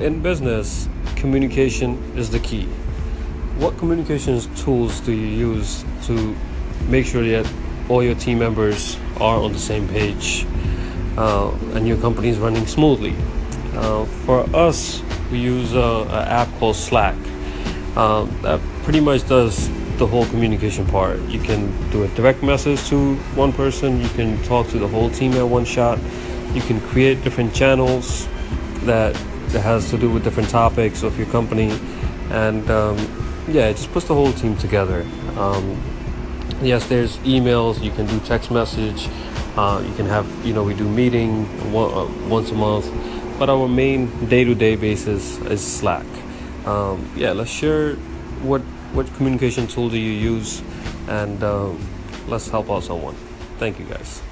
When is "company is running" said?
11.98-12.66